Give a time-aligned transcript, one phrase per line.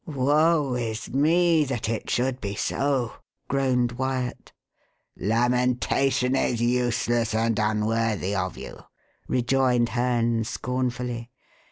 [0.07, 3.17] "Woe is me that it should be so!"
[3.47, 4.51] groaned Wyat.
[5.15, 8.79] "Lamentation is useless and unworthy of you,"
[9.27, 11.29] rejoined Herne scornfully.